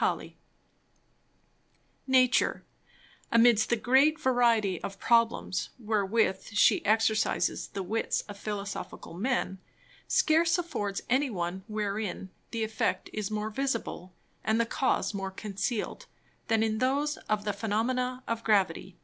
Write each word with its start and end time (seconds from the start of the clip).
Halley_._ 0.00 0.32
Nature, 2.06 2.64
amidst 3.30 3.68
the 3.68 3.76
great 3.76 4.18
Variety 4.18 4.82
of 4.82 4.98
Problems, 4.98 5.68
wherewith 5.78 6.42
She 6.54 6.82
exercises 6.86 7.68
the 7.68 7.82
Wits 7.82 8.22
of 8.22 8.38
Philosophical 8.38 9.12
Men, 9.12 9.58
scarce 10.08 10.56
affords 10.56 11.02
any 11.10 11.28
one 11.28 11.64
wherein 11.66 12.30
the 12.50 12.64
Effect 12.64 13.10
is 13.12 13.30
more 13.30 13.50
visible, 13.50 14.14
and 14.42 14.58
the 14.58 14.64
Cause 14.64 15.12
more 15.12 15.30
concealed, 15.30 16.06
than 16.48 16.62
in 16.62 16.78
those 16.78 17.18
of 17.28 17.44
the 17.44 17.52
Phænomena 17.52 18.22
of 18.26 18.42
Gravity. 18.42 18.96